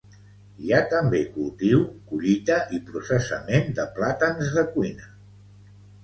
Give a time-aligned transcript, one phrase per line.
[0.67, 5.07] Hi ha també cultiu, collita i processament de plàtans de cuina.